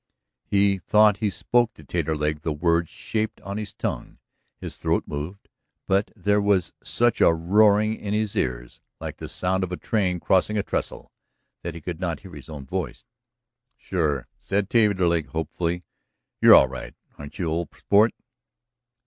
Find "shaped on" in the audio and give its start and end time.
2.89-3.57